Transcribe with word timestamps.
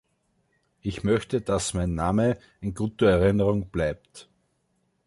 Ich 0.81 1.03
möchte, 1.03 1.41
dass 1.41 1.75
mein 1.75 1.93
Name 1.93 2.39
in 2.59 2.73
guter 2.73 3.07
Erinnerung 3.07 3.69
bleibt. 3.69 4.29